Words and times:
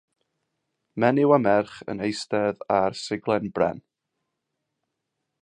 Menyw 1.01 1.33
a 1.37 1.39
merch 1.45 1.75
yn 1.91 2.01
eistedd 2.07 2.59
ar 2.79 2.93
siglen 3.05 3.47
bren. 3.55 3.79